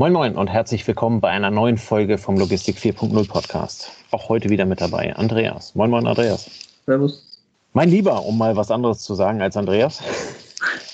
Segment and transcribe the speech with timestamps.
[0.00, 3.90] Moin Moin und herzlich willkommen bei einer neuen Folge vom Logistik 4.0 Podcast.
[4.12, 5.74] Auch heute wieder mit dabei Andreas.
[5.74, 6.48] Moin Moin Andreas.
[6.86, 7.42] Servus.
[7.72, 10.00] Mein Lieber, um mal was anderes zu sagen als Andreas.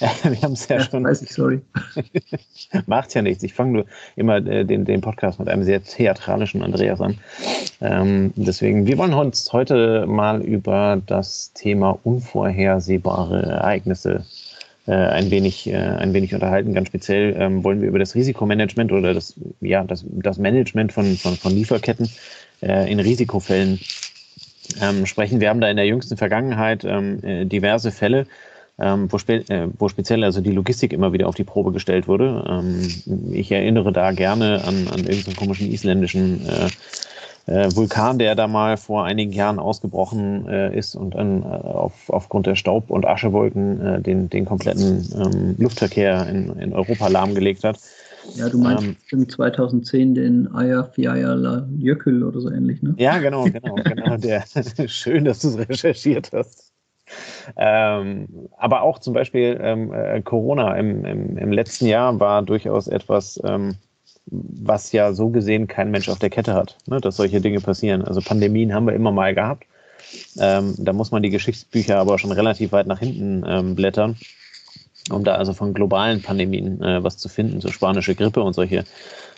[0.22, 1.04] Wir haben es ja, ja, schon.
[1.04, 1.60] Weiß ich, sorry.
[2.86, 3.42] Macht ja nichts.
[3.42, 3.84] Ich fange nur
[4.16, 7.18] immer äh, den, den Podcast mit einem sehr theatralischen Andreas an.
[7.82, 14.24] Ähm, deswegen, wir wollen uns heute mal über das Thema unvorhersehbare Ereignisse
[14.92, 16.74] ein, wenig, äh, ein wenig unterhalten.
[16.74, 21.16] Ganz speziell ähm, wollen wir über das Risikomanagement oder das, ja, das, das Management von,
[21.16, 22.08] von, von Lieferketten
[22.62, 23.80] äh, in Risikofällen
[24.80, 25.40] ähm, sprechen.
[25.40, 28.26] Wir haben da in der jüngsten Vergangenheit ähm, äh, diverse Fälle,
[28.78, 32.08] ähm, wo, spe äh, wo, speziell also die Logistik immer wieder auf die Probe gestellt
[32.08, 32.44] wurde.
[32.48, 36.68] Ähm, ich erinnere da gerne an, an irgendeinen komischen isländischen äh,
[37.46, 42.08] äh, Vulkan, der da mal vor einigen Jahren ausgebrochen äh, ist und dann äh, auf,
[42.08, 47.64] aufgrund der Staub- und Aschewolken äh, den, den kompletten ähm, Luftverkehr in, in Europa lahmgelegt
[47.64, 47.78] hat.
[48.36, 52.94] Ja, du meinst ähm, im 2010 den Eyjafjallajökull oder so ähnlich, ne?
[52.96, 54.16] Ja, genau, genau, genau.
[54.16, 54.44] Der,
[54.86, 56.72] schön, dass du es recherchiert hast.
[57.56, 62.88] Ähm, aber auch zum Beispiel ähm, äh, Corona im, im, im, letzten Jahr war durchaus
[62.88, 63.76] etwas, ähm,
[64.26, 68.02] was ja so gesehen kein Mensch auf der Kette hat, ne, dass solche Dinge passieren.
[68.02, 69.64] Also Pandemien haben wir immer mal gehabt.
[70.38, 74.16] Ähm, da muss man die Geschichtsbücher aber schon relativ weit nach hinten ähm, blättern,
[75.10, 78.84] um da also von globalen Pandemien äh, was zu finden, so spanische Grippe und solche,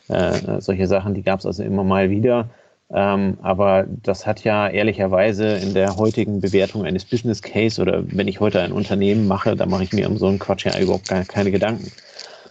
[0.09, 2.49] äh, solche Sachen, die gab es also immer mal wieder.
[2.89, 8.29] Ähm, aber das hat ja ehrlicherweise in der heutigen Bewertung eines Business Case oder wenn
[8.29, 11.09] ich heute ein Unternehmen mache, da mache ich mir um so einen Quatsch ja überhaupt
[11.09, 11.91] keine, keine Gedanken.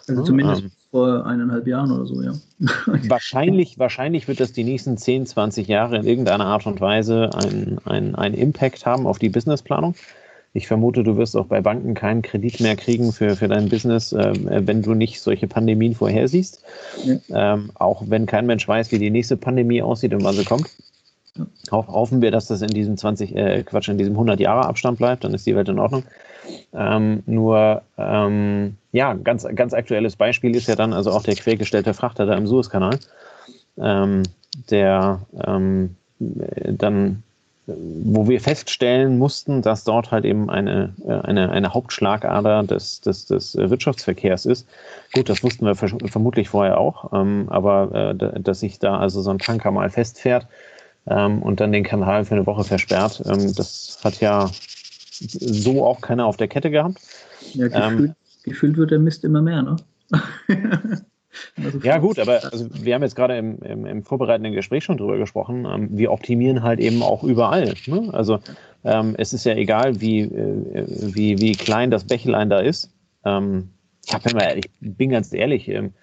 [0.07, 2.31] Also zumindest ähm, vor eineinhalb Jahren oder so, ja.
[3.09, 8.15] wahrscheinlich, wahrscheinlich wird das die nächsten 10, 20 Jahre in irgendeiner Art und Weise einen
[8.15, 9.95] ein Impact haben auf die Businessplanung.
[10.53, 14.13] Ich vermute, du wirst auch bei Banken keinen Kredit mehr kriegen für, für dein Business,
[14.13, 14.31] äh,
[14.65, 16.63] wenn du nicht solche Pandemien vorhersiehst.
[17.03, 17.55] Ja.
[17.55, 20.69] Ähm, auch wenn kein Mensch weiß, wie die nächste Pandemie aussieht und wann sie kommt.
[21.71, 25.23] Hoffen wir, dass das in diesem 20, äh, Quatsch, in diesem 100 Jahre Abstand bleibt,
[25.23, 26.03] dann ist die Welt in Ordnung.
[26.73, 31.93] Ähm, nur, ähm, ja, ganz, ganz aktuelles Beispiel ist ja dann also auch der quergestellte
[31.93, 32.99] Frachter da im Suezkanal,
[33.77, 34.23] ähm,
[34.69, 37.23] der ähm, dann,
[37.67, 43.25] wo wir feststellen mussten, dass dort halt eben eine, äh, eine, eine Hauptschlagader des, des,
[43.25, 44.67] des Wirtschaftsverkehrs ist.
[45.13, 49.31] Gut, das wussten wir vermutlich vorher auch, ähm, aber äh, dass sich da also so
[49.31, 50.47] ein Tanker mal festfährt,
[51.07, 53.23] ähm, und dann den Kanal für eine Woche versperrt.
[53.25, 54.49] Ähm, das hat ja
[55.19, 56.99] so auch keiner auf der Kette gehabt.
[57.53, 59.75] Ja, gefühlt, ähm, gefühlt wird der Mist immer mehr, ne?
[61.63, 64.97] also ja, gut, aber also wir haben jetzt gerade im, im, im, vorbereitenden Gespräch schon
[64.97, 65.65] drüber gesprochen.
[65.65, 67.73] Ähm, wir optimieren halt eben auch überall.
[67.87, 68.09] Ne?
[68.13, 68.39] Also
[68.83, 72.91] ähm, es ist ja egal, wie, äh, wie, wie klein das Bächlein da ist.
[73.23, 73.69] Ähm,
[74.05, 75.93] ich, hab immer, ich bin ganz ehrlich, ähm,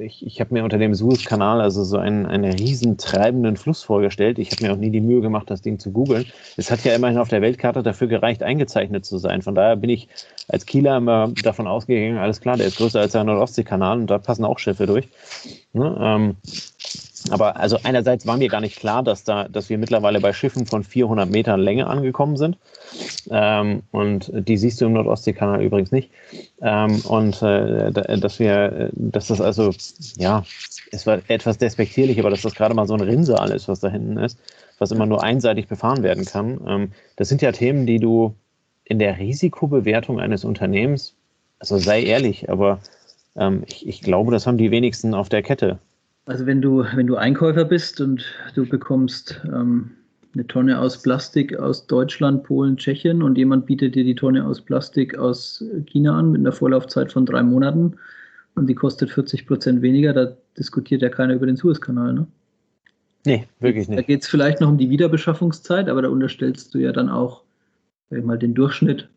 [0.00, 4.38] ich, ich habe mir unter dem Suezkanal also so einen, einen riesen treibenden Fluss vorgestellt.
[4.38, 6.26] Ich habe mir auch nie die Mühe gemacht, das Ding zu googeln.
[6.56, 9.42] Es hat ja immerhin auf der Weltkarte dafür gereicht, eingezeichnet zu sein.
[9.42, 10.08] Von daher bin ich
[10.48, 14.18] als Kieler immer davon ausgegangen, alles klar, der ist größer als der Nordostseekanal und da
[14.18, 15.08] passen auch Schiffe durch.
[15.72, 15.96] Ne?
[16.00, 16.36] Ähm,
[17.30, 20.66] aber also einerseits war mir gar nicht klar, dass da, dass wir mittlerweile bei Schiffen
[20.66, 22.58] von 400 Metern Länge angekommen sind.
[23.30, 26.10] Ähm, und die siehst du im Nordostseekanal übrigens nicht.
[26.60, 29.72] Ähm, und äh, dass wir, dass das also,
[30.16, 30.44] ja,
[30.90, 33.88] es war etwas despektierlich, aber dass das gerade mal so ein Rinnsal ist, was da
[33.88, 34.38] hinten ist,
[34.78, 36.60] was immer nur einseitig befahren werden kann.
[36.66, 38.34] Ähm, das sind ja Themen, die du
[38.84, 41.14] in der Risikobewertung eines Unternehmens,
[41.58, 42.80] also sei ehrlich, aber
[43.36, 45.78] ähm, ich, ich glaube, das haben die wenigsten auf der Kette.
[46.26, 48.24] Also wenn du, wenn du Einkäufer bist und
[48.54, 49.90] du bekommst ähm,
[50.34, 54.60] eine Tonne aus Plastik aus Deutschland, Polen, Tschechien und jemand bietet dir die Tonne aus
[54.60, 57.96] Plastik aus China an mit einer Vorlaufzeit von drei Monaten
[58.54, 62.26] und die kostet 40 Prozent weniger, da diskutiert ja keiner über den Suezkanal, ne?
[63.24, 63.98] Nee, wirklich nicht.
[63.98, 67.42] Da geht es vielleicht noch um die Wiederbeschaffungszeit, aber da unterstellst du ja dann auch
[68.12, 69.08] sag ich mal, den Durchschnitt,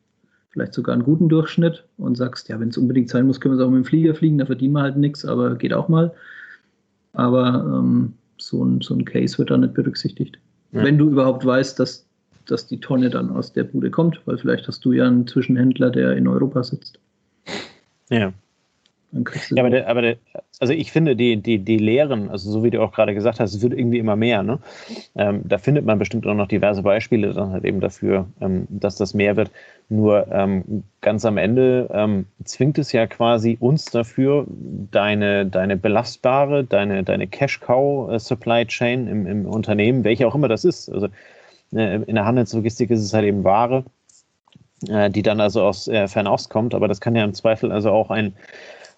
[0.52, 3.62] vielleicht sogar einen guten Durchschnitt und sagst, ja, wenn es unbedingt sein muss, können wir
[3.62, 6.14] es auch mit dem Flieger fliegen, da verdienen wir halt nichts, aber geht auch mal.
[7.16, 10.38] Aber ähm, so, ein, so ein Case wird da nicht berücksichtigt.
[10.72, 10.84] Ja.
[10.84, 12.06] Wenn du überhaupt weißt, dass,
[12.46, 15.90] dass die Tonne dann aus der Bude kommt, weil vielleicht hast du ja einen Zwischenhändler,
[15.90, 17.00] der in Europa sitzt.
[18.10, 18.34] Ja.
[19.52, 20.18] Ja, aber, der, aber der,
[20.60, 23.54] also ich finde, die, die, die Lehren, also so wie du auch gerade gesagt hast,
[23.54, 24.44] es wird irgendwie immer mehr.
[24.44, 24.60] Ne?
[25.16, 28.98] Ähm, da findet man bestimmt auch noch diverse Beispiele dann halt eben dafür, ähm, dass
[28.98, 29.52] das mehr wird.
[29.88, 34.46] Nur ähm, ganz am Ende ähm, zwingt es ja quasi uns dafür,
[34.92, 40.66] deine, deine belastbare, deine, deine Cash-Cow-Supply äh, Chain im, im Unternehmen, welche auch immer das
[40.66, 40.90] ist.
[40.90, 41.08] Also
[41.74, 43.86] äh, in der Handelslogistik ist es halt eben Ware
[44.90, 46.74] äh, die dann also aus äh, Fernost kommt.
[46.74, 48.34] Aber das kann ja im Zweifel also auch ein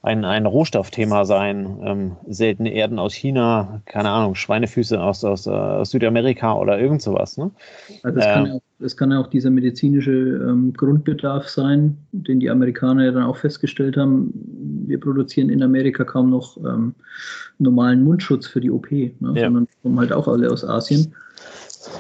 [0.02, 1.80] ein, ein Rohstoffthema sein.
[1.84, 7.38] Ähm, seltene Erden aus China, keine Ahnung, Schweinefüße aus, aus, aus Südamerika oder irgend sowas.
[7.38, 7.52] Ne?
[8.04, 11.98] Also es, ähm, kann ja auch, es kann ja auch dieser medizinische ähm, Grundbedarf sein,
[12.12, 14.32] den die Amerikaner ja dann auch festgestellt haben.
[14.86, 16.94] Wir produzieren in Amerika kaum noch ähm,
[17.58, 19.12] normalen Mundschutz für die OP, ne?
[19.20, 19.46] ja.
[19.46, 21.14] sondern kommen halt auch alle aus Asien.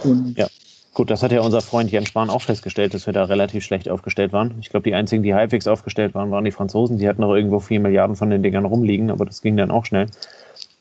[0.03, 0.47] Und ja.
[0.97, 3.88] Gut, das hat ja unser Freund Jens Spahn auch festgestellt, dass wir da relativ schlecht
[3.88, 4.55] aufgestellt waren.
[4.61, 6.97] Ich glaube, die einzigen, die halbwegs aufgestellt waren, waren die Franzosen.
[6.97, 9.85] Die hatten noch irgendwo vier Milliarden von den Dingern rumliegen, aber das ging dann auch
[9.85, 10.07] schnell.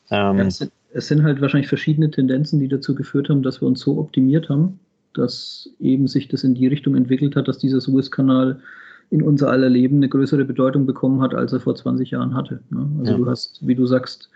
[0.09, 3.61] Ähm, ja, es, sind, es, sind, halt wahrscheinlich verschiedene Tendenzen, die dazu geführt haben, dass
[3.61, 4.79] wir uns so optimiert haben,
[5.13, 8.59] dass eben sich das in die Richtung entwickelt hat, dass dieser Suezkanal
[9.11, 12.61] in unser aller Leben eine größere Bedeutung bekommen hat, als er vor 20 Jahren hatte.
[12.71, 12.89] Ne?
[13.01, 13.17] Also ja.
[13.19, 14.31] du hast, wie du sagst,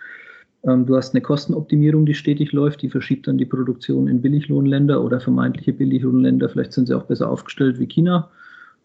[0.64, 5.20] du hast eine Kostenoptimierung, die stetig läuft, die verschiebt dann die Produktion in Billiglohnländer oder
[5.20, 6.50] vermeintliche Billiglohnländer.
[6.50, 8.30] Vielleicht sind sie auch besser aufgestellt wie China.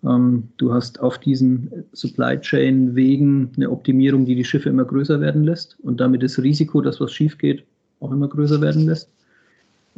[0.04, 5.20] Ähm, du hast auf diesen Supply Chain Wegen eine Optimierung, die die Schiffe immer größer
[5.20, 7.64] werden lässt und damit das Risiko, dass was schief geht,
[8.00, 9.10] auch immer größer werden lässt.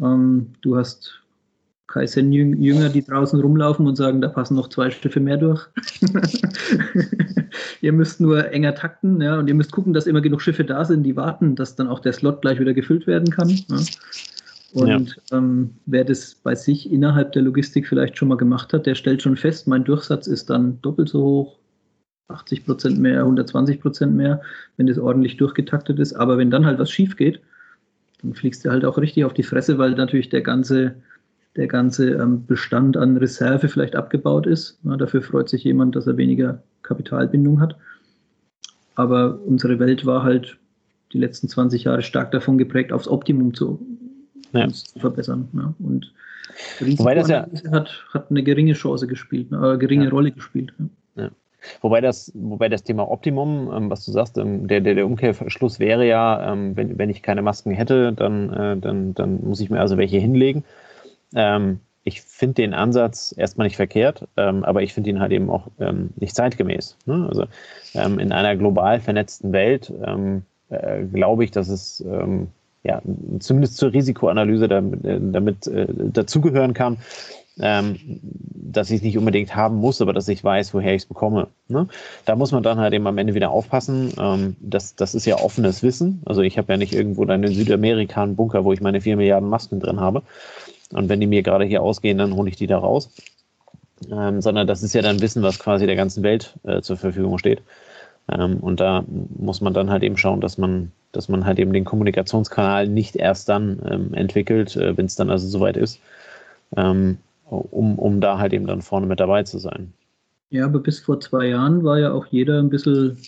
[0.00, 1.20] Ähm, du hast
[1.88, 5.66] Kaizen-Jünger, die draußen rumlaufen und sagen, da passen noch zwei Schiffe mehr durch.
[7.80, 10.84] ihr müsst nur enger takten, ja, und ihr müsst gucken, dass immer genug Schiffe da
[10.84, 13.48] sind, die warten, dass dann auch der Slot gleich wieder gefüllt werden kann.
[13.48, 13.78] Ja.
[14.74, 15.38] Und ja.
[15.38, 19.22] ähm, wer das bei sich innerhalb der Logistik vielleicht schon mal gemacht hat, der stellt
[19.22, 21.58] schon fest, mein Durchsatz ist dann doppelt so hoch,
[22.28, 24.42] 80 Prozent mehr, 120 Prozent mehr,
[24.76, 26.12] wenn das ordentlich durchgetaktet ist.
[26.12, 27.40] Aber wenn dann halt was schief geht,
[28.20, 30.96] dann fliegst du halt auch richtig auf die Fresse, weil natürlich der ganze
[31.56, 34.78] der ganze ähm, Bestand an Reserve vielleicht abgebaut ist.
[34.82, 37.76] Dafür freut sich jemand, dass er weniger Kapitalbindung hat.
[38.94, 40.58] Aber unsere Welt war halt
[41.12, 43.80] die letzten 20 Jahre stark davon geprägt, aufs Optimum zu,
[44.52, 44.68] ja.
[44.68, 45.48] zu verbessern.
[45.52, 45.74] Ja.
[45.78, 46.12] Und
[46.80, 50.10] Wobei das ja hat, hat eine geringe Chance gespielt, eine äh, geringe ja.
[50.10, 50.72] Rolle gespielt.
[51.16, 51.30] Ja.
[51.80, 55.78] Wobei das, wobei das Thema Optimum, ähm, was du sagst, ähm, der, der, der Umkehrschluss
[55.78, 59.70] wäre ja, ähm, wenn, wenn ich keine Masken hätte, dann, äh, dann, dann muss ich
[59.70, 60.64] mir also welche hinlegen.
[61.34, 65.50] Ähm, ich finde den Ansatz erstmal nicht verkehrt, ähm, aber ich finde ihn halt eben
[65.50, 66.96] auch ähm, nicht zeitgemäß.
[67.04, 67.26] Ne?
[67.28, 67.44] Also
[67.94, 72.48] ähm, in einer global vernetzten Welt ähm, äh, glaube ich, dass es ähm,
[72.82, 73.02] ja,
[73.40, 76.98] zumindest zur Risikoanalyse damit, äh, damit äh, dazugehören kann,
[77.60, 81.48] dass ich es nicht unbedingt haben muss, aber dass ich weiß, woher ich es bekomme.
[81.66, 81.88] Ne?
[82.24, 84.12] Da muss man dann halt eben am Ende wieder aufpassen.
[84.60, 86.22] das, das ist ja offenes Wissen.
[86.24, 89.16] Also ich habe ja nicht irgendwo dann in Südamerika einen Bunker, wo ich meine vier
[89.16, 90.22] Milliarden Masken drin habe.
[90.92, 93.10] Und wenn die mir gerade hier ausgehen, dann hole ich die da raus.
[94.10, 97.38] Ähm, sondern das ist ja dann Wissen, was quasi der ganzen Welt äh, zur Verfügung
[97.38, 97.62] steht.
[98.30, 101.72] Ähm, und da muss man dann halt eben schauen, dass man, dass man halt eben
[101.72, 106.00] den Kommunikationskanal nicht erst dann ähm, entwickelt, äh, wenn es dann also soweit ist,
[106.76, 109.92] ähm, um, um da halt eben dann vorne mit dabei zu sein.
[110.50, 113.18] Ja, aber bis vor zwei Jahren war ja auch jeder ein bisschen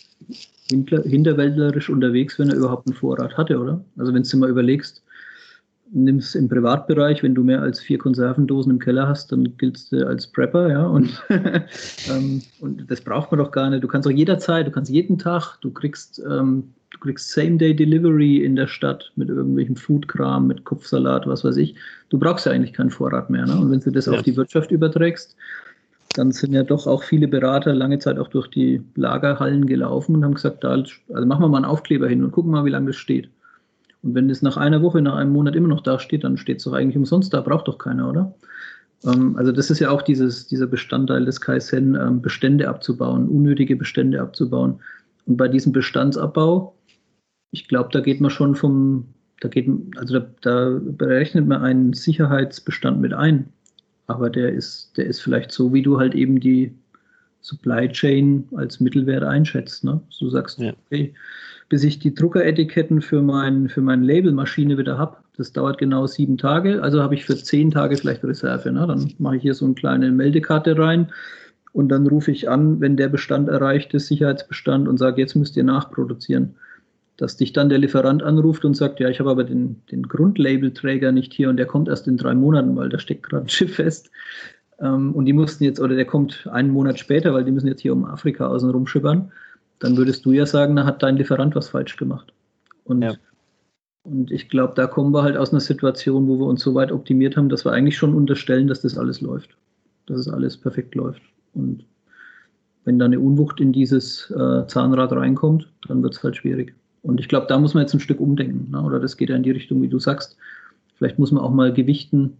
[0.70, 3.80] hinterwäldlerisch unterwegs, wenn er überhaupt einen Vorrat hatte, oder?
[3.98, 5.02] Also wenn du mal überlegst,
[5.92, 10.06] nimmst im Privatbereich, wenn du mehr als vier Konservendosen im Keller hast, dann giltst du
[10.06, 10.86] als Prepper, ja.
[10.86, 11.22] Und,
[12.10, 13.82] ähm, und das braucht man doch gar nicht.
[13.82, 18.56] Du kannst auch jederzeit, du kannst jeden Tag, du kriegst, ähm, du kriegst Same-Day-Delivery in
[18.56, 21.74] der Stadt mit irgendwelchem Foodkram, mit Kopfsalat, was weiß ich.
[22.08, 23.46] Du brauchst ja eigentlich keinen Vorrat mehr.
[23.46, 23.56] Ne?
[23.56, 24.12] Und wenn du das ja.
[24.12, 25.36] auf die Wirtschaft überträgst,
[26.14, 30.24] dann sind ja doch auch viele Berater lange Zeit auch durch die Lagerhallen gelaufen und
[30.24, 32.88] haben gesagt, da, also machen wir mal einen Aufkleber hin und gucken mal, wie lange
[32.88, 33.28] das steht.
[34.02, 36.58] Und wenn es nach einer Woche, nach einem Monat immer noch da steht, dann steht
[36.58, 38.34] es doch eigentlich umsonst da, braucht doch keiner, oder?
[39.04, 43.76] Ähm, also das ist ja auch dieses, dieser Bestandteil des Kaizen, ähm, Bestände abzubauen, unnötige
[43.76, 44.80] Bestände abzubauen.
[45.26, 46.74] Und bei diesem Bestandsabbau,
[47.50, 49.06] ich glaube, da geht man schon vom,
[49.40, 53.48] da geht, also da, da berechnet man einen Sicherheitsbestand mit ein.
[54.06, 56.74] Aber der ist, der ist vielleicht so, wie du halt eben die
[57.42, 59.84] Supply Chain als Mittelwert einschätzt.
[59.84, 60.00] Ne?
[60.18, 60.72] Du sagst, ja.
[60.86, 61.14] okay,
[61.70, 65.16] bis ich die Druckeretiketten für, mein, für meine Labelmaschine wieder habe.
[65.36, 66.82] Das dauert genau sieben Tage.
[66.82, 68.70] Also habe ich für zehn Tage vielleicht Reserve.
[68.72, 68.86] Ne?
[68.86, 71.12] Dann mache ich hier so eine kleine Meldekarte rein
[71.72, 75.56] und dann rufe ich an, wenn der Bestand erreicht ist, Sicherheitsbestand, und sage, jetzt müsst
[75.56, 76.56] ihr nachproduzieren.
[77.16, 81.12] Dass dich dann der Lieferant anruft und sagt, ja, ich habe aber den, den Grundlabelträger
[81.12, 83.76] nicht hier und der kommt erst in drei Monaten, weil da steckt gerade ein Schiff
[83.76, 84.10] fest.
[84.80, 87.82] Ähm, und die mussten jetzt, oder der kommt einen Monat später, weil die müssen jetzt
[87.82, 89.30] hier um Afrika außen rumschippern
[89.80, 92.32] dann würdest du ja sagen, da hat dein Lieferant was falsch gemacht.
[92.84, 93.14] Und, ja.
[94.04, 96.92] und ich glaube, da kommen wir halt aus einer Situation, wo wir uns so weit
[96.92, 99.56] optimiert haben, dass wir eigentlich schon unterstellen, dass das alles läuft.
[100.06, 101.22] Dass es alles perfekt läuft.
[101.54, 101.84] Und
[102.84, 106.74] wenn da eine Unwucht in dieses äh, Zahnrad reinkommt, dann wird es halt schwierig.
[107.02, 108.70] Und ich glaube, da muss man jetzt ein Stück umdenken.
[108.70, 108.82] Ne?
[108.82, 110.36] Oder das geht ja in die Richtung, wie du sagst.
[110.96, 112.36] Vielleicht muss man auch mal gewichten,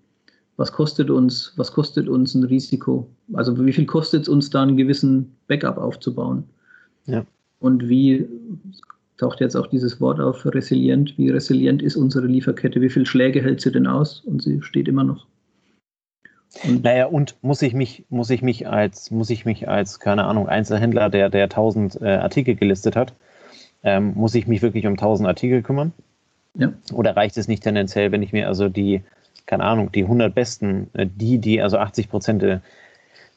[0.59, 3.09] was kostet uns, was kostet uns ein Risiko?
[3.33, 6.45] Also wie viel kostet es uns da einen gewissen Backup aufzubauen?
[7.11, 7.25] Ja.
[7.61, 8.27] Und wie
[9.19, 13.43] taucht jetzt auch dieses Wort auf, resilient, wie resilient ist unsere Lieferkette, wie viele Schläge
[13.43, 14.21] hält sie denn aus?
[14.21, 15.27] Und sie steht immer noch.
[16.65, 20.25] Und naja, und muss ich mich, muss ich mich als, muss ich mich als, keine
[20.25, 23.13] Ahnung, Einzelhändler, der, der 1000 äh, Artikel gelistet hat,
[23.85, 25.93] ähm, muss ich mich wirklich um 1000 Artikel kümmern?
[26.55, 26.73] Ja.
[26.93, 29.03] Oder reicht es nicht tendenziell, wenn ich mir also die
[29.51, 32.61] keine Ahnung, die 100 Besten, äh, die, die also 80 Prozent, äh,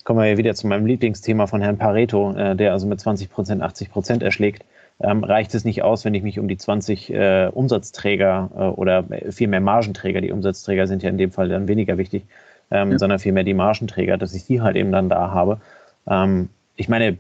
[0.04, 3.30] kommen wir ja wieder zu meinem Lieblingsthema von Herrn Pareto, äh, der also mit 20
[3.30, 4.66] Prozent 80 Prozent erschlägt,
[5.00, 9.06] ähm, reicht es nicht aus, wenn ich mich um die 20 äh, Umsatzträger äh, oder
[9.32, 12.24] vielmehr Margenträger, die Umsatzträger sind ja in dem Fall dann weniger wichtig,
[12.72, 13.00] ähm, ja.
[13.00, 15.60] sondern vielmehr die Margenträger, dass ich die halt eben dann da habe.
[16.08, 17.20] Ähm, ich meine,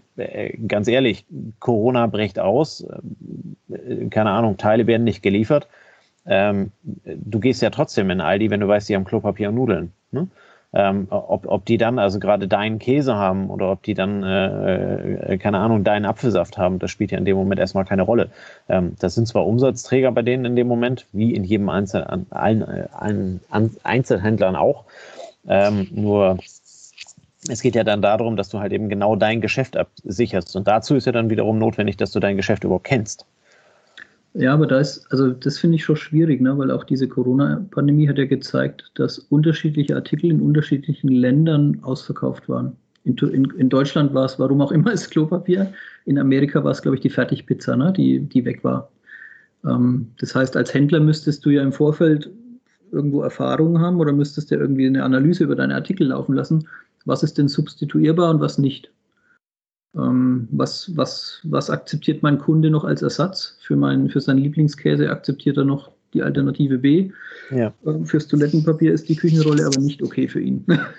[0.67, 1.27] ganz ehrlich,
[1.59, 2.87] Corona bricht aus,
[4.09, 5.67] keine Ahnung, Teile werden nicht geliefert
[6.25, 6.71] ähm,
[7.03, 9.91] du gehst ja trotzdem in Aldi, wenn du weißt, die haben Klopapier und Nudeln.
[10.11, 10.27] Ne?
[10.75, 15.33] Ähm, ob, ob die dann also gerade deinen Käse haben oder ob die dann, äh,
[15.33, 18.29] äh, keine Ahnung, deinen Apfelsaft haben, das spielt ja in dem Moment erstmal keine Rolle.
[18.67, 22.25] Ähm, das sind zwar Umsatzträger bei denen in dem Moment, wie in jedem Einzel an,
[22.31, 23.39] allen, allen
[23.83, 24.85] Einzelhändlern auch.
[25.47, 26.39] Ähm, nur
[27.49, 30.55] es geht ja dann darum, dass du halt eben genau dein Geschäft absicherst.
[30.55, 33.25] Und dazu ist ja dann wiederum notwendig, dass du dein Geschäft überhaupt kennst.
[34.35, 36.57] Ja, aber da ist, also das finde ich schon schwierig, ne?
[36.57, 42.75] weil auch diese Corona-Pandemie hat ja gezeigt, dass unterschiedliche Artikel in unterschiedlichen Ländern ausverkauft waren.
[43.03, 45.71] In, in, in Deutschland war es, warum auch immer, das Klopapier.
[46.05, 47.93] In Amerika war es, glaube ich, die Fertigpizza, ne?
[47.95, 48.89] die, die weg war.
[49.65, 52.31] Ähm, das heißt, als Händler müsstest du ja im Vorfeld
[52.91, 56.67] irgendwo Erfahrungen haben oder müsstest du irgendwie eine Analyse über deine Artikel laufen lassen.
[57.05, 58.91] Was ist denn substituierbar und was nicht?
[59.95, 63.57] Ähm, was, was, was akzeptiert mein Kunde noch als Ersatz?
[63.61, 67.11] Für, mein, für seinen Lieblingskäse akzeptiert er noch die Alternative B.
[67.51, 67.73] Ja.
[67.85, 70.65] Ähm, fürs Toilettenpapier ist die Küchenrolle aber nicht okay für ihn.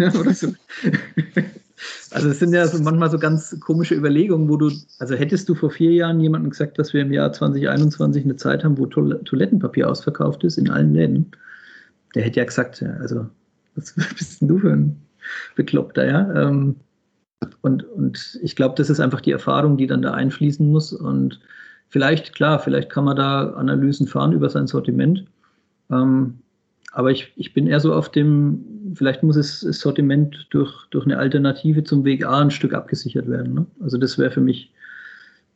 [2.10, 5.54] also es sind ja so manchmal so ganz komische Überlegungen, wo du, also hättest du
[5.54, 9.88] vor vier Jahren jemandem gesagt, dass wir im Jahr 2021 eine Zeit haben, wo Toilettenpapier
[9.88, 11.30] ausverkauft ist in allen Läden,
[12.14, 13.26] der hätte ja gesagt, also
[13.74, 14.96] was bist denn du für ein
[15.56, 16.48] Bekloppter, ja?
[16.48, 16.76] Ähm,
[17.62, 20.92] und, und ich glaube, das ist einfach die Erfahrung, die dann da einfließen muss.
[20.92, 21.40] Und
[21.88, 25.24] vielleicht, klar, vielleicht kann man da Analysen fahren über sein Sortiment.
[25.90, 26.38] Ähm,
[26.92, 31.18] aber ich, ich bin eher so auf dem, vielleicht muss das Sortiment durch, durch eine
[31.18, 33.54] Alternative zum Weg A ein Stück abgesichert werden.
[33.54, 33.66] Ne?
[33.80, 34.72] Also das wäre für mich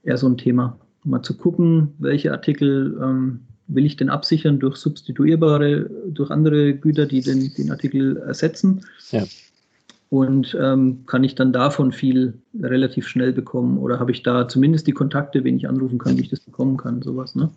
[0.03, 0.79] eher so ein Thema.
[1.05, 7.07] Mal zu gucken, welche Artikel ähm, will ich denn absichern durch substituierbare, durch andere Güter,
[7.07, 8.81] die den, den Artikel ersetzen.
[9.13, 9.25] Ja
[10.11, 14.87] und ähm, kann ich dann davon viel relativ schnell bekommen oder habe ich da zumindest
[14.87, 17.51] die Kontakte, wen ich anrufen kann, wie ich das bekommen kann, sowas, ne?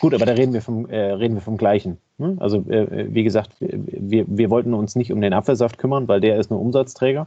[0.00, 1.98] Gut, aber da reden wir vom, äh, reden wir vom Gleichen.
[2.18, 2.36] Ne?
[2.40, 6.38] Also äh, wie gesagt, wir, wir wollten uns nicht um den Apfelsaft kümmern, weil der
[6.38, 7.26] ist nur Umsatzträger,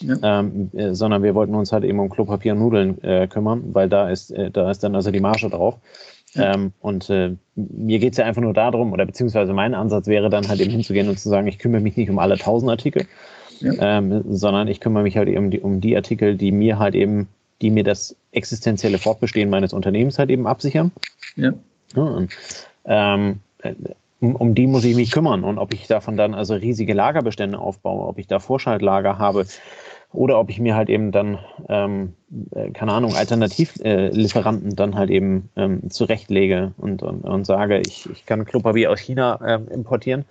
[0.00, 0.16] ja.
[0.40, 3.88] ähm, äh, sondern wir wollten uns halt eben um Klopapier und Nudeln äh, kümmern, weil
[3.88, 5.78] da ist, äh, da ist dann also die Marge drauf.
[6.34, 6.54] Ja.
[6.54, 10.30] Ähm, und äh, mir geht es ja einfach nur darum, oder beziehungsweise mein Ansatz wäre
[10.30, 13.06] dann halt eben hinzugehen und zu sagen, ich kümmere mich nicht um alle tausend Artikel,
[13.62, 13.98] ja.
[13.98, 17.28] ähm, sondern ich kümmere mich halt eben die, um die Artikel, die mir halt eben,
[17.60, 20.92] die mir das existenzielle Fortbestehen meines Unternehmens halt eben absichern.
[21.36, 21.52] Ja.
[21.94, 22.32] ja und,
[22.84, 23.40] ähm,
[24.20, 27.58] um, um, die muss ich mich kümmern und ob ich davon dann also riesige Lagerbestände
[27.58, 29.46] aufbaue, ob ich da Vorschaltlager habe,
[30.12, 31.38] oder ob ich mir halt eben dann,
[31.68, 32.14] ähm,
[32.54, 38.26] äh, keine Ahnung, Alternativlieferanten dann halt eben ähm, zurechtlege und, und, und sage, ich, ich
[38.26, 40.24] kann Klopapier aus China äh, importieren,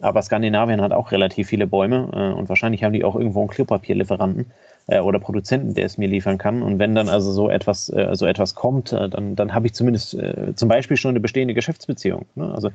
[0.00, 3.50] aber Skandinavien hat auch relativ viele Bäume äh, und wahrscheinlich haben die auch irgendwo einen
[3.50, 4.46] Klopapierlieferanten
[4.90, 6.62] äh, oder Produzenten, der es mir liefern kann.
[6.62, 9.74] Und wenn dann also so etwas, äh, so etwas kommt, äh, dann, dann habe ich
[9.74, 12.26] zumindest äh, zum Beispiel schon eine bestehende Geschäftsbeziehung.
[12.34, 12.52] Ne?
[12.52, 12.70] Also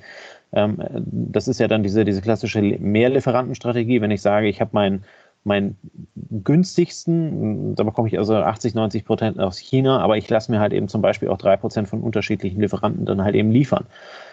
[0.54, 5.04] ähm, das ist ja dann diese, diese klassische Mehrlieferantenstrategie, wenn ich sage, ich habe mein
[5.46, 5.78] meinen
[6.44, 10.74] günstigsten, da bekomme ich also 80, 90 Prozent aus China, aber ich lasse mir halt
[10.74, 13.86] eben zum Beispiel auch drei Prozent von unterschiedlichen Lieferanten dann halt eben liefern.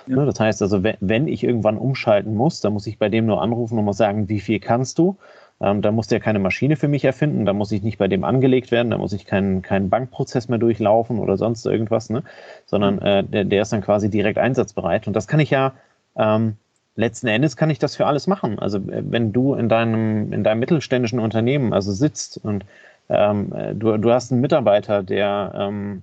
[0.07, 0.17] Ja.
[0.17, 3.43] Ne, das heißt also, wenn ich irgendwann umschalten muss, dann muss ich bei dem nur
[3.43, 5.17] anrufen und muss sagen, wie viel kannst du?
[5.61, 8.25] Ähm, da muss der keine Maschine für mich erfinden, da muss ich nicht bei dem
[8.25, 12.25] angelegt werden, da muss ich keinen, keinen Bankprozess mehr durchlaufen oder sonst irgendwas, ne?
[12.67, 13.03] sondern mhm.
[13.03, 15.07] äh, der, der ist dann quasi direkt einsatzbereit.
[15.07, 15.75] Und das kann ich ja
[16.17, 16.57] ähm,
[16.97, 18.59] letzten Endes kann ich das für alles machen.
[18.59, 22.65] Also äh, wenn du in deinem, in deinem mittelständischen Unternehmen also sitzt und
[23.09, 26.03] ähm, du, du hast einen Mitarbeiter, der, ähm,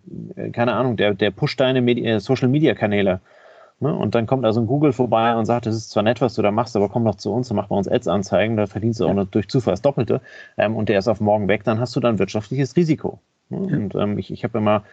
[0.51, 3.21] keine Ahnung, der, der pusht deine Medi äh, Social-Media-Kanäle.
[3.79, 3.95] Ne?
[3.95, 6.41] Und dann kommt also ein Google vorbei und sagt, das ist zwar nett, was du
[6.41, 9.07] da machst, aber komm doch zu uns und mach bei uns Ads-Anzeigen, da verdienst du
[9.07, 10.21] auch noch durch Zufall das Doppelte.
[10.57, 13.19] Ähm, und der ist auf morgen weg, dann hast du dann wirtschaftliches Risiko.
[13.49, 13.67] Ne?
[13.69, 13.77] Ja.
[13.77, 14.83] Und ähm, ich, ich habe immer,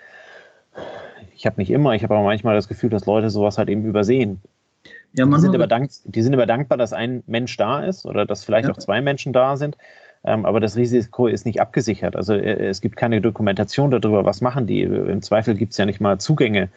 [1.35, 3.85] ich habe nicht immer, ich habe aber manchmal das Gefühl, dass Leute sowas halt eben
[3.85, 4.41] übersehen
[5.17, 8.27] Ja, die, sind aber dank, die sind aber dankbar, dass ein Mensch da ist oder
[8.27, 8.75] dass vielleicht ja.
[8.75, 9.77] auch zwei Menschen da sind.
[10.25, 12.17] Ähm, aber das Risiko ist nicht abgesichert.
[12.17, 14.83] Also äh, es gibt keine Dokumentation darüber, was machen die.
[14.83, 16.69] Im Zweifel gibt es ja nicht mal Zugänge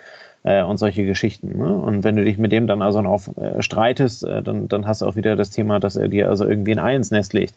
[0.43, 1.57] äh, und solche Geschichten.
[1.57, 1.75] Ne?
[1.75, 5.01] Und wenn du dich mit dem dann also noch äh, streitest, äh, dann, dann hast
[5.01, 7.55] du auch wieder das Thema, dass er dir also irgendwie ein Ei ins Nest legt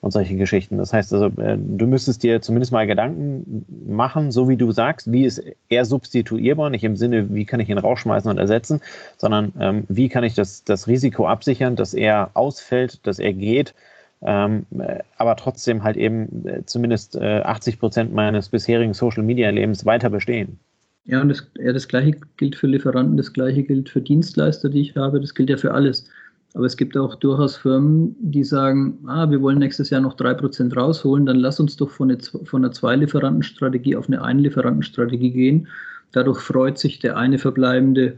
[0.00, 0.78] und solche Geschichten.
[0.78, 5.12] Das heißt also, äh, du müsstest dir zumindest mal Gedanken machen, so wie du sagst,
[5.12, 8.80] wie ist er substituierbar, nicht im Sinne, wie kann ich ihn rausschmeißen und ersetzen,
[9.16, 13.74] sondern ähm, wie kann ich das, das Risiko absichern, dass er ausfällt, dass er geht,
[14.22, 20.58] ähm, äh, aber trotzdem halt eben zumindest äh, 80 Prozent meines bisherigen Social-Media-Lebens weiter bestehen.
[21.06, 24.80] Ja, und das, ja, das Gleiche gilt für Lieferanten, das Gleiche gilt für Dienstleister, die
[24.80, 26.08] ich habe, das gilt ja für alles.
[26.54, 30.74] Aber es gibt auch durchaus Firmen, die sagen, ah, wir wollen nächstes Jahr noch 3%
[30.74, 35.68] rausholen, dann lass uns doch von, eine, von einer Zwei-Lieferanten-Strategie auf eine Ein-Lieferanten-Strategie gehen.
[36.12, 38.16] Dadurch freut sich der eine verbleibende,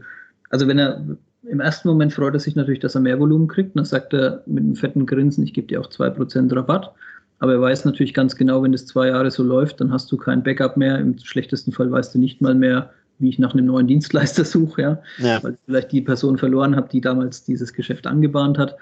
[0.49, 1.03] also wenn er
[1.43, 4.43] im ersten Moment freut er sich natürlich, dass er mehr Volumen kriegt, dann sagt er
[4.45, 6.93] mit einem fetten Grinsen, ich gebe dir auch 2% Rabatt.
[7.39, 10.17] Aber er weiß natürlich ganz genau, wenn das zwei Jahre so läuft, dann hast du
[10.17, 10.97] kein Backup mehr.
[10.99, 14.81] Im schlechtesten Fall weißt du nicht mal mehr, wie ich nach einem neuen Dienstleister suche,
[14.81, 15.01] ja?
[15.19, 15.43] ja.
[15.43, 18.75] weil ich vielleicht die Person verloren habe, die damals dieses Geschäft angebahnt hat.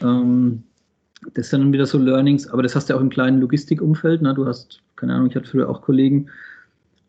[0.00, 0.64] Ähm,
[1.34, 4.22] das sind dann wieder so Learnings, aber das hast du auch im kleinen Logistikumfeld.
[4.22, 4.34] Ne?
[4.34, 6.28] Du hast, keine Ahnung, ich hatte früher auch Kollegen,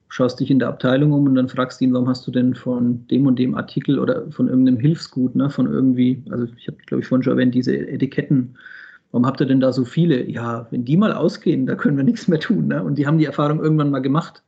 [0.07, 3.05] schaust dich in der Abteilung um und dann fragst ihn, warum hast du denn von
[3.07, 7.01] dem und dem Artikel oder von irgendeinem Hilfsgut, ne, von irgendwie, also ich habe, glaube
[7.01, 8.55] ich, vorhin schon erwähnt, diese Etiketten
[9.15, 10.29] warum habt ihr denn da so viele?
[10.29, 12.67] Ja, wenn die mal ausgehen, da können wir nichts mehr tun.
[12.67, 12.83] Ne?
[12.83, 14.43] Und die haben die Erfahrung irgendwann mal gemacht.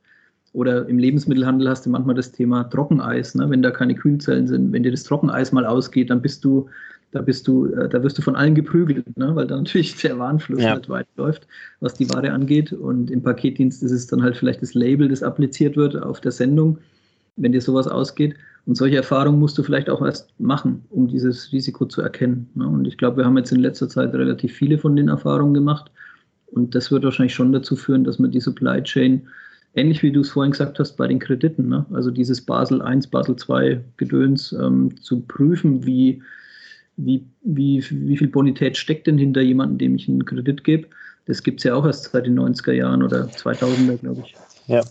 [0.52, 3.48] Oder im Lebensmittelhandel hast du manchmal das Thema Trockeneis, ne?
[3.48, 4.70] wenn da keine Kühlzellen sind.
[4.70, 6.68] Wenn dir das Trockeneis mal ausgeht, dann bist du,
[7.12, 9.34] da bist du, äh, da wirst du von allen geprügelt, ne?
[9.34, 10.76] weil da natürlich der Warenfluss ja.
[10.76, 11.46] nicht weit läuft,
[11.80, 12.70] was die Ware angeht.
[12.74, 16.32] Und im Paketdienst ist es dann halt vielleicht das Label, das appliziert wird auf der
[16.32, 16.76] Sendung,
[17.38, 18.34] wenn dir sowas ausgeht.
[18.66, 22.50] Und solche Erfahrungen musst du vielleicht auch erst machen, um dieses Risiko zu erkennen.
[22.54, 22.68] Ne?
[22.68, 25.90] Und ich glaube, wir haben jetzt in letzter Zeit relativ viele von den Erfahrungen gemacht.
[26.50, 29.26] Und das wird wahrscheinlich schon dazu führen, dass man die Supply Chain,
[29.74, 31.86] ähnlich wie du es vorhin gesagt hast, bei den Krediten, ne?
[31.92, 36.22] also dieses Basel I, Basel II Gedöns ähm, zu prüfen, wie,
[36.96, 40.88] wie, wie, wie viel Bonität steckt denn hinter jemandem, dem ich einen Kredit gebe.
[41.24, 44.34] Das gibt es ja auch erst seit den 90er Jahren oder 2000er, glaube ich.
[44.66, 44.82] Ja.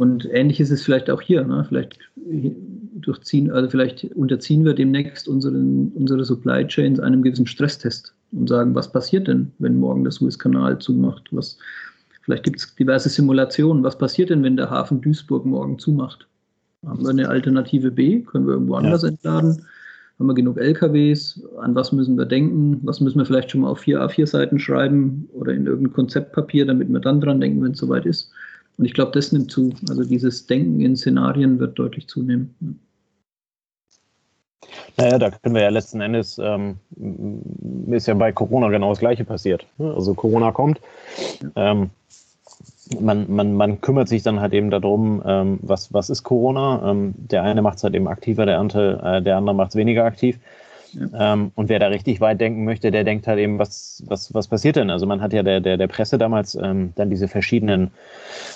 [0.00, 1.44] Und ähnlich ist es vielleicht auch hier.
[1.44, 1.62] Ne?
[1.68, 8.48] Vielleicht durchziehen, also vielleicht unterziehen wir demnächst unseren, unsere Supply Chains einem gewissen Stresstest und
[8.48, 11.28] sagen, was passiert denn, wenn morgen der Suezkanal zumacht?
[11.32, 11.58] Was,
[12.22, 13.84] vielleicht gibt es diverse Simulationen.
[13.84, 16.26] Was passiert denn, wenn der Hafen Duisburg morgen zumacht?
[16.86, 18.22] Haben wir eine Alternative B?
[18.22, 19.08] Können wir irgendwo anders ja.
[19.08, 19.66] entladen?
[20.18, 21.46] Haben wir genug LKWs?
[21.58, 22.80] An was müssen wir denken?
[22.84, 26.88] Was müssen wir vielleicht schon mal auf vier A4-Seiten schreiben oder in irgendein Konzeptpapier, damit
[26.88, 28.32] wir dann dran denken, wenn es soweit ist?
[28.80, 29.74] Und ich glaube, das nimmt zu.
[29.90, 32.54] Also dieses Denken in Szenarien wird deutlich zunehmen.
[34.96, 36.78] Naja, da können wir ja letzten Endes, ähm,
[37.90, 39.66] ist ja bei Corona genau das Gleiche passiert.
[39.76, 39.92] Ne?
[39.92, 40.80] Also Corona kommt,
[41.56, 41.90] ähm,
[42.98, 46.90] man, man, man kümmert sich dann halt eben darum, ähm, was, was ist Corona.
[46.90, 49.76] Ähm, der eine macht es halt eben aktiver, der andere, äh, der andere macht es
[49.76, 50.38] weniger aktiv.
[51.18, 54.48] Ähm, und wer da richtig weit denken möchte, der denkt halt eben, was, was, was
[54.48, 54.90] passiert denn?
[54.90, 57.90] Also man hat ja der, der, der Presse damals ähm, dann diese verschiedenen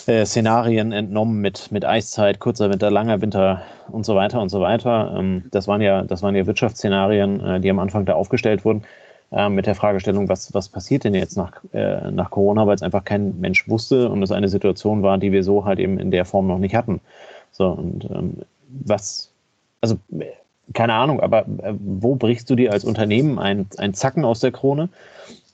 [0.07, 4.61] äh, Szenarien entnommen mit, mit Eiszeit, kurzer Winter, langer Winter und so weiter und so
[4.61, 5.15] weiter.
[5.19, 8.85] Ähm, das waren ja, das waren ja Wirtschaftsszenarien, äh, die am Anfang da aufgestellt wurden
[9.33, 12.83] äh, mit der Fragestellung, was, was passiert denn jetzt nach, äh, nach Corona, weil es
[12.83, 16.11] einfach kein Mensch wusste und es eine Situation war, die wir so halt eben in
[16.11, 17.01] der Form noch nicht hatten.
[17.53, 19.31] So, und ähm, was,
[19.81, 19.97] also
[20.73, 24.53] keine Ahnung, aber äh, wo brichst du dir als Unternehmen ein, ein Zacken aus der
[24.53, 24.89] Krone,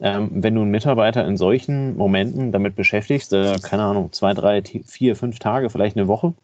[0.01, 4.63] ähm, wenn du einen Mitarbeiter in solchen Momenten damit beschäftigst, äh, keine Ahnung, zwei, drei,
[4.63, 6.35] vier, fünf Tage, vielleicht eine Woche,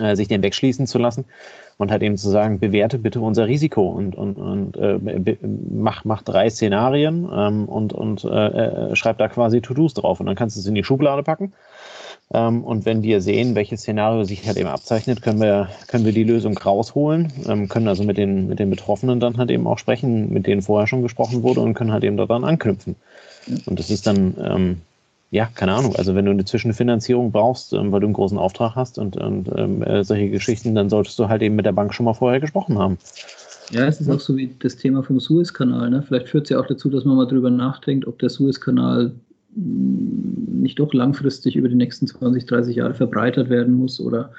[0.00, 1.24] äh, sich den wegschließen zu lassen
[1.78, 5.38] und halt eben zu sagen, bewerte bitte unser Risiko und, und, und äh,
[5.70, 10.26] mach, mach drei Szenarien ähm, und, und äh, äh, schreib da quasi To-Dos drauf und
[10.26, 11.52] dann kannst du es in die Schublade packen
[12.30, 16.24] und wenn wir sehen, welches Szenario sich halt eben abzeichnet, können wir, können wir die
[16.24, 20.30] Lösung rausholen, ähm, können also mit den, mit den Betroffenen dann halt eben auch sprechen,
[20.30, 22.96] mit denen vorher schon gesprochen wurde und können halt eben daran anknüpfen.
[23.64, 24.76] Und das ist dann, ähm,
[25.30, 28.74] ja, keine Ahnung, also wenn du eine Zwischenfinanzierung brauchst, ähm, weil du einen großen Auftrag
[28.74, 31.94] hast und, und ähm, äh, solche Geschichten, dann solltest du halt eben mit der Bank
[31.94, 32.98] schon mal vorher gesprochen haben.
[33.70, 35.88] Ja, es ist auch so wie das Thema vom Suezkanal.
[35.90, 36.02] Ne?
[36.02, 39.12] Vielleicht führt es ja auch dazu, dass man mal drüber nachdenkt, ob der Suezkanal
[40.62, 44.00] nicht doch langfristig über die nächsten 20, 30 Jahre verbreitert werden muss.
[44.00, 44.32] Oder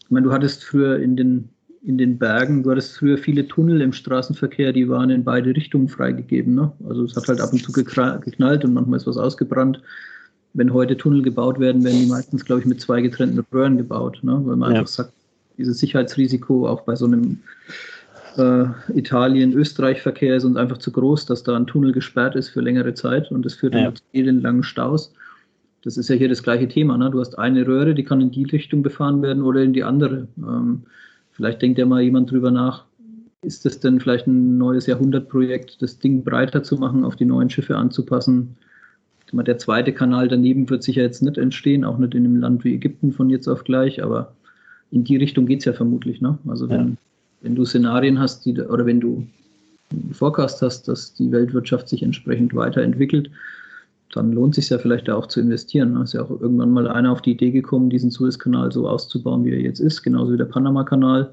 [0.00, 1.48] ich meine, du hattest früher in den,
[1.82, 5.88] in den Bergen, du hattest früher viele Tunnel im Straßenverkehr, die waren in beide Richtungen
[5.88, 6.54] freigegeben.
[6.54, 6.72] Ne?
[6.88, 9.80] Also es hat halt ab und zu geknallt und manchmal ist was ausgebrannt.
[10.52, 14.20] Wenn heute Tunnel gebaut werden, werden die meistens, glaube ich, mit zwei getrennten Röhren gebaut,
[14.22, 14.40] ne?
[14.44, 14.78] weil man ja.
[14.78, 15.12] einfach sagt,
[15.58, 17.40] dieses Sicherheitsrisiko auch bei so einem
[18.36, 22.94] äh, Italien-Österreich-Verkehr ist uns einfach zu groß, dass da ein Tunnel gesperrt ist für längere
[22.94, 23.92] Zeit und das führt ja.
[23.94, 25.12] zu langen Staus.
[25.84, 26.96] Das ist ja hier das gleiche Thema.
[26.96, 27.10] Ne?
[27.10, 30.26] Du hast eine Röhre, die kann in die Richtung befahren werden oder in die andere.
[30.38, 30.82] Ähm,
[31.32, 32.84] vielleicht denkt ja mal jemand drüber nach,
[33.42, 37.50] ist das denn vielleicht ein neues Jahrhundertprojekt, das Ding breiter zu machen, auf die neuen
[37.50, 38.56] Schiffe anzupassen?
[39.32, 42.74] Der zweite Kanal daneben wird sicher jetzt nicht entstehen, auch nicht in einem Land wie
[42.74, 44.32] Ägypten von jetzt auf gleich, aber
[44.90, 46.20] in die Richtung geht es ja vermutlich.
[46.20, 46.38] Ne?
[46.46, 46.94] Also wenn, ja.
[47.42, 49.26] wenn du Szenarien hast, die, oder wenn du
[49.90, 53.28] einen Forecast hast, dass die Weltwirtschaft sich entsprechend weiterentwickelt,
[54.14, 55.94] dann lohnt sich ja vielleicht auch zu investieren.
[55.94, 59.44] Da ist ja auch irgendwann mal einer auf die Idee gekommen, diesen Suezkanal so auszubauen,
[59.44, 61.32] wie er jetzt ist, genauso wie der Panama-Kanal.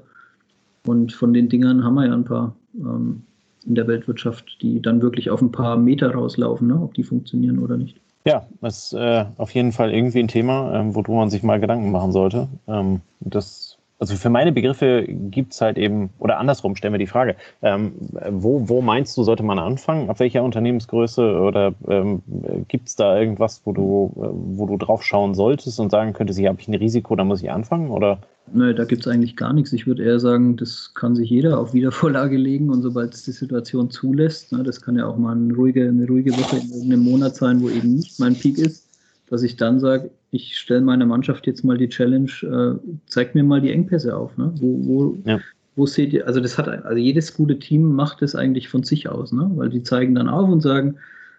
[0.86, 3.22] Und von den Dingern haben wir ja ein paar ähm,
[3.64, 6.80] in der Weltwirtschaft, die dann wirklich auf ein paar Meter rauslaufen, ne?
[6.80, 7.96] ob die funktionieren oder nicht.
[8.24, 11.60] Ja, das ist äh, auf jeden Fall irgendwie ein Thema, ähm, worüber man sich mal
[11.60, 12.48] Gedanken machen sollte.
[12.68, 13.71] Ähm, das
[14.02, 17.92] also für meine Begriffe gibt es halt eben, oder andersrum, stellen wir die Frage, ähm,
[18.30, 20.10] wo, wo meinst du, sollte man anfangen?
[20.10, 21.38] Ab welcher Unternehmensgröße?
[21.38, 22.20] Oder ähm,
[22.66, 26.40] gibt es da irgendwas, wo du, äh, wo du drauf schauen solltest und sagen könntest,
[26.40, 27.90] hier habe ich ein Risiko, da muss ich anfangen?
[27.90, 28.18] Oder?
[28.52, 29.72] Nö, da gibt es eigentlich gar nichts.
[29.72, 33.30] Ich würde eher sagen, das kann sich jeder auf Wiedervorlage legen und sobald es die
[33.30, 37.04] Situation zulässt, ne, das kann ja auch mal eine ruhige, eine ruhige Woche in irgendeinem
[37.04, 38.88] Monat sein, wo eben nicht mein Peak ist,
[39.32, 43.42] dass ich dann sage, ich stelle meiner Mannschaft jetzt mal die Challenge, äh, zeigt mir
[43.42, 44.36] mal die Engpässe auf.
[44.36, 44.52] Ne?
[44.56, 45.40] Wo, wo, ja.
[45.74, 49.08] wo seht ihr, also das hat, also jedes gute Team macht es eigentlich von sich
[49.08, 49.50] aus, ne?
[49.54, 50.96] weil die zeigen dann auf und sagen,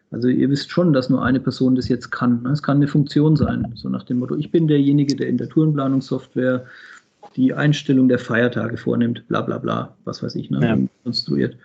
[0.09, 2.41] also ihr wisst schon, dass nur eine Person das jetzt kann.
[2.41, 2.49] Ne?
[2.49, 5.49] Es kann eine Funktion sein, so nach dem Motto, ich bin derjenige, der in der
[5.49, 6.65] Tourenplanungssoftware
[7.35, 10.65] die Einstellung der Feiertage vornimmt, bla bla bla, was weiß ich, ne?
[10.65, 10.77] Ja.
[11.03, 11.57] konstruiert.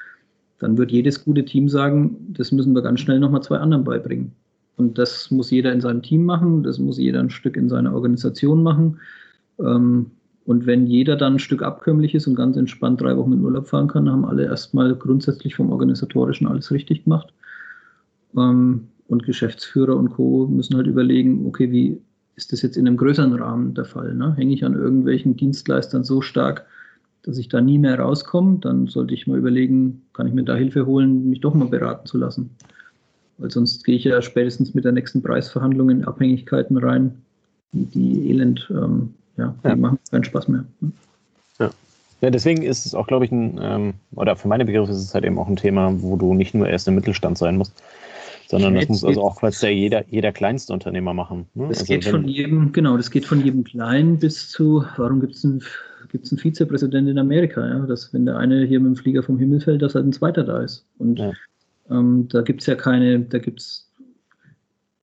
[0.59, 4.33] Dann wird jedes gute Team sagen, das müssen wir ganz schnell nochmal zwei anderen beibringen.
[4.79, 7.93] Und das muss jeder in seinem Team machen, das muss jeder ein Stück in seiner
[7.93, 9.01] Organisation machen.
[9.59, 10.13] Ähm,
[10.45, 13.67] und wenn jeder dann ein Stück abkömmlich ist und ganz entspannt drei Wochen in Urlaub
[13.67, 17.35] fahren kann, haben alle erstmal grundsätzlich vom Organisatorischen alles richtig gemacht.
[18.37, 20.47] Ähm, und Geschäftsführer und Co.
[20.47, 22.01] müssen halt überlegen, okay, wie
[22.37, 24.15] ist das jetzt in einem größeren Rahmen der Fall?
[24.15, 24.35] Ne?
[24.37, 26.67] Hänge ich an irgendwelchen Dienstleistern so stark,
[27.23, 28.59] dass ich da nie mehr rauskomme?
[28.61, 32.07] Dann sollte ich mal überlegen, kann ich mir da Hilfe holen, mich doch mal beraten
[32.07, 32.51] zu lassen.
[33.39, 37.23] Weil sonst gehe ich ja spätestens mit der nächsten Preisverhandlung in Abhängigkeiten rein,
[37.73, 39.77] die elend, ähm, ja, die ja.
[39.77, 40.65] machen keinen Spaß mehr.
[41.61, 41.71] Ja.
[42.21, 45.15] ja, deswegen ist es auch, glaube ich, ein, ähm, oder für meine Begriffe ist es
[45.15, 47.81] halt eben auch ein Thema, wo du nicht nur erst im Mittelstand sein musst,
[48.49, 51.47] sondern das muss also auch quasi jeder, jeder kleinste Unternehmer machen.
[51.55, 51.69] Ne?
[51.69, 55.37] Das also geht von jedem, genau, das geht von jedem Kleinen bis zu, warum gibt
[55.37, 55.63] es einen,
[56.11, 57.79] gibt's einen Vizepräsidenten in Amerika, ja?
[57.81, 60.43] dass wenn der eine hier mit dem Flieger vom Himmel fällt, dass halt ein zweiter
[60.43, 60.87] da ist.
[60.99, 61.33] Und ja.
[61.91, 63.91] Ähm, da gibt es ja keine, da gibt es,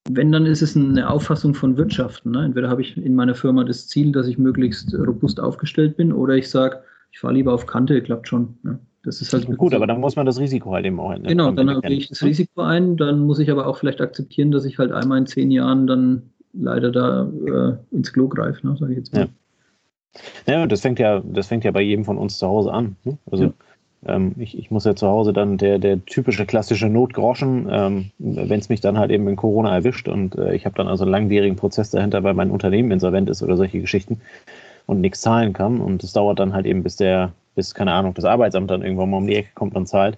[0.09, 2.31] wenn, dann ist es eine Auffassung von Wirtschaften.
[2.31, 2.45] Ne?
[2.45, 6.35] Entweder habe ich in meiner Firma das Ziel, dass ich möglichst robust aufgestellt bin, oder
[6.35, 8.57] ich sage, ich fahre lieber auf Kante, klappt schon.
[8.63, 8.79] Ne?
[9.03, 9.77] Das ist halt gut, so.
[9.77, 11.29] aber dann muss man das Risiko halt eben auch ändern.
[11.29, 14.65] Genau, dann gehe ich das Risiko ein, dann muss ich aber auch vielleicht akzeptieren, dass
[14.65, 18.93] ich halt einmal in zehn Jahren dann leider da äh, ins Klo greife, ne, sage
[18.93, 19.29] ich jetzt mal.
[20.47, 20.61] Ja.
[20.61, 22.95] ja, das fängt ja, das fängt ja bei jedem von uns zu Hause an.
[23.03, 23.17] Ne?
[23.29, 23.53] Also ja.
[24.05, 28.59] Ähm, ich, ich, muss ja zu Hause dann der, der typische klassische Notgroschen, ähm, wenn
[28.59, 31.11] es mich dann halt eben in Corona erwischt und äh, ich habe dann also einen
[31.11, 34.21] langwierigen Prozess dahinter, weil mein Unternehmen insolvent ist oder solche Geschichten
[34.85, 35.81] und nichts zahlen kann.
[35.81, 39.09] Und es dauert dann halt eben, bis der, bis, keine Ahnung, das Arbeitsamt dann irgendwann
[39.09, 40.17] mal um die Ecke kommt und zahlt.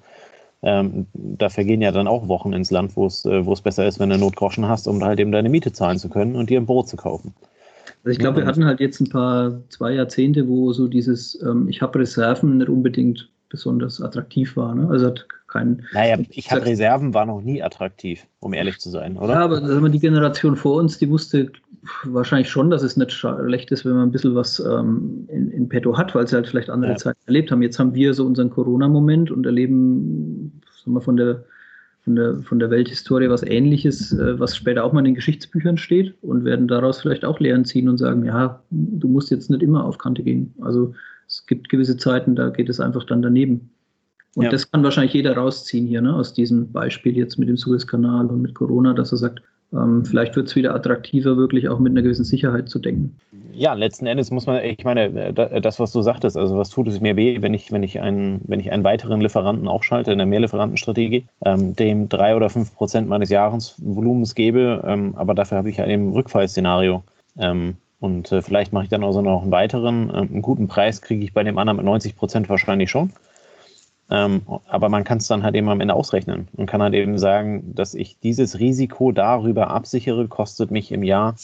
[0.64, 3.88] Ähm, da vergehen ja dann auch Wochen ins Land, wo es, äh, wo es besser
[3.88, 6.60] ist, wenn du Notgroschen hast, um halt eben deine Miete zahlen zu können und dir
[6.60, 7.34] ein Brot zu kaufen.
[8.04, 11.68] Also ich glaube, wir hatten halt jetzt ein paar, zwei Jahrzehnte, wo so dieses, ähm,
[11.70, 14.76] ich habe Reserven nicht unbedingt besonders attraktiv war.
[14.76, 14.88] Ne?
[14.90, 15.84] Also hat kein.
[15.94, 19.34] Naja, ich habe Reserven war noch nie attraktiv, um ehrlich zu sein, oder?
[19.34, 21.52] Ja, aber also die Generation vor uns, die wusste
[22.04, 25.70] wahrscheinlich schon, dass es nicht schlecht ist, wenn man ein bisschen was ähm, in, in
[25.70, 26.98] petto hat, weil sie halt vielleicht andere ja.
[26.98, 27.62] Zeiten erlebt haben.
[27.62, 31.44] Jetzt haben wir so unseren Corona-Moment und erleben sagen wir, von der
[32.08, 35.78] von der, von der Welthistorie was Ähnliches, äh, was später auch mal in den Geschichtsbüchern
[35.78, 39.62] steht und werden daraus vielleicht auch Lehren ziehen und sagen, ja, du musst jetzt nicht
[39.62, 40.54] immer auf Kante gehen.
[40.62, 40.94] Also
[41.28, 43.70] es gibt gewisse Zeiten, da geht es einfach dann daneben.
[44.36, 44.50] Und ja.
[44.52, 48.42] das kann wahrscheinlich jeder rausziehen hier, ne, aus diesem Beispiel jetzt mit dem Suezkanal und
[48.42, 49.42] mit Corona, dass er sagt,
[49.74, 53.18] ähm, vielleicht wird es wieder attraktiver, wirklich auch mit einer gewissen Sicherheit zu denken.
[53.52, 56.88] Ja, letzten Endes muss man, ich meine, äh, das, was du sagtest, also was tut
[56.88, 60.20] es mir weh, wenn ich, wenn ich einen, wenn ich einen weiteren Lieferanten aufschalte in
[60.20, 65.70] der Mehrlieferantenstrategie, ähm, dem drei oder fünf Prozent meines Jahresvolumens gebe, ähm, aber dafür habe
[65.70, 67.04] ich ja halt eben ein Rückfallszenario.
[67.38, 70.10] Ähm, und äh, vielleicht mache ich dann also noch einen weiteren.
[70.10, 73.12] Äh, einen guten Preis kriege ich bei dem anderen mit 90 Prozent wahrscheinlich schon.
[74.10, 77.18] Ähm, aber man kann es dann halt eben am Ende ausrechnen und kann halt eben
[77.18, 81.36] sagen, dass ich dieses Risiko darüber absichere, kostet mich im Jahr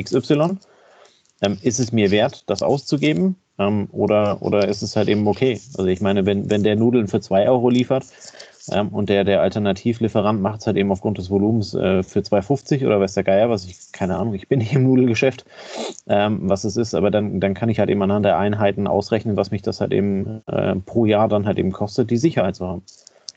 [0.00, 0.56] XY.
[1.42, 3.36] Ähm, ist es mir wert, das auszugeben?
[3.58, 5.60] Ähm, oder, oder ist es halt eben okay?
[5.76, 8.06] Also ich meine, wenn, wenn der Nudeln für zwei Euro liefert
[8.72, 12.86] ähm, und der, der Alternativlieferant macht es halt eben aufgrund des Volumens äh, für 2,50
[12.86, 15.44] oder weiß der Geier, was ich, keine Ahnung, ich bin nicht im Nudelgeschäft,
[16.06, 19.36] ähm, was es ist, aber dann, dann kann ich halt eben anhand der Einheiten ausrechnen,
[19.36, 22.66] was mich das halt eben äh, pro Jahr dann halt eben kostet, die Sicherheit zu
[22.66, 22.82] haben.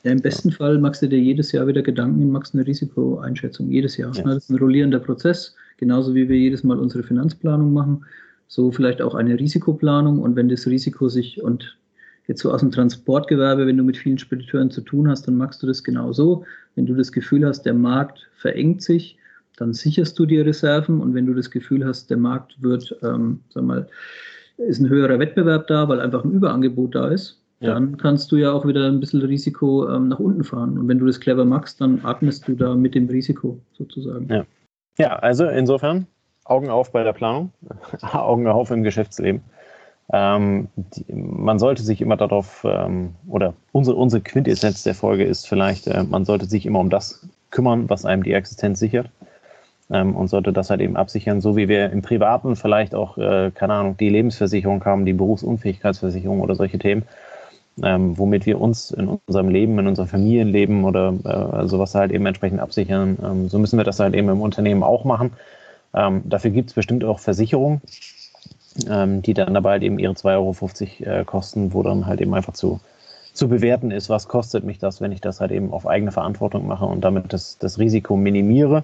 [0.03, 0.55] Ja, im besten ja.
[0.55, 3.69] Fall machst du dir jedes Jahr wieder Gedanken und machst eine Risikoeinschätzung.
[3.69, 4.13] Jedes Jahr.
[4.15, 4.23] Ja.
[4.23, 8.05] Das ist ein rollierender Prozess, genauso wie wir jedes Mal unsere Finanzplanung machen.
[8.47, 10.19] So vielleicht auch eine Risikoplanung.
[10.19, 11.77] Und wenn das Risiko sich und
[12.27, 15.62] jetzt so aus dem Transportgewerbe, wenn du mit vielen Spediteuren zu tun hast, dann machst
[15.63, 16.45] du das genauso.
[16.75, 19.17] Wenn du das Gefühl hast, der Markt verengt sich,
[19.57, 21.01] dann sicherst du dir Reserven.
[21.01, 23.88] Und wenn du das Gefühl hast, der Markt wird, ähm, sag mal,
[24.57, 27.73] ist ein höherer Wettbewerb da, weil einfach ein Überangebot da ist, ja.
[27.73, 30.77] dann kannst du ja auch wieder ein bisschen Risiko ähm, nach unten fahren.
[30.77, 34.27] Und wenn du das clever machst, dann atmest du da mit dem Risiko sozusagen.
[34.29, 34.45] Ja,
[34.97, 36.07] ja also insofern
[36.45, 37.51] Augen auf bei der Planung,
[38.01, 39.41] Augen auf im Geschäftsleben.
[40.13, 45.47] Ähm, die, man sollte sich immer darauf, ähm, oder unsere, unsere Quintessenz der Folge ist
[45.47, 49.09] vielleicht, äh, man sollte sich immer um das kümmern, was einem die Existenz sichert.
[49.89, 53.51] Ähm, und sollte das halt eben absichern, so wie wir im Privaten vielleicht auch, äh,
[53.53, 57.03] keine Ahnung, die Lebensversicherung haben, die Berufsunfähigkeitsversicherung oder solche Themen
[57.83, 61.13] ähm, womit wir uns in unserem Leben, in unserem Familienleben oder
[61.63, 63.17] äh, sowas halt eben entsprechend absichern.
[63.23, 65.31] Ähm, so müssen wir das halt eben im Unternehmen auch machen.
[65.93, 67.81] Ähm, dafür gibt es bestimmt auch Versicherungen,
[68.88, 72.34] ähm, die dann dabei halt eben ihre 2,50 Euro äh, kosten, wo dann halt eben
[72.34, 72.79] einfach zu,
[73.34, 76.67] zu bewerten ist, was kostet mich das, wenn ich das halt eben auf eigene Verantwortung
[76.67, 78.84] mache und damit das, das Risiko minimiere,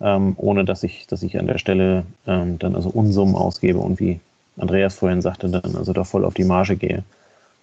[0.00, 4.00] ähm, ohne dass ich, dass ich an der Stelle ähm, dann also Unsummen ausgebe und
[4.00, 4.20] wie
[4.58, 7.04] Andreas vorhin sagte, dann also da voll auf die Marge gehe.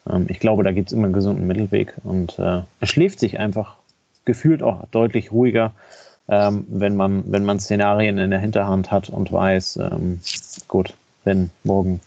[0.09, 3.39] Ähm, ich glaube, da gibt es immer einen gesunden Mittelweg und äh, es schläft sich
[3.39, 3.75] einfach
[4.25, 5.73] gefühlt auch deutlich ruhiger,
[6.29, 10.21] ähm, wenn, man, wenn man Szenarien in der Hinterhand hat und weiß, ähm,
[10.67, 12.01] gut, wenn morgen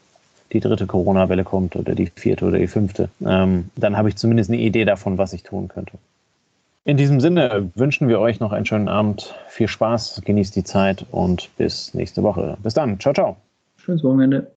[0.52, 4.50] die dritte Corona-Welle kommt oder die vierte oder die fünfte, ähm, dann habe ich zumindest
[4.50, 5.98] eine Idee davon, was ich tun könnte.
[6.85, 11.05] In diesem Sinne wünschen wir euch noch einen schönen Abend, viel Spaß, genießt die Zeit
[11.11, 12.57] und bis nächste Woche.
[12.62, 13.37] Bis dann, ciao, ciao.
[13.76, 14.55] Schönes Wochenende.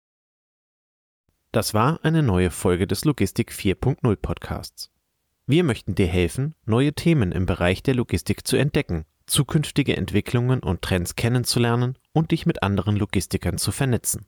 [1.52, 4.92] Das war eine neue Folge des Logistik 4.0 Podcasts.
[5.48, 10.84] Wir möchten dir helfen, neue Themen im Bereich der Logistik zu entdecken, zukünftige Entwicklungen und
[10.84, 14.28] Trends kennenzulernen und dich mit anderen Logistikern zu vernetzen.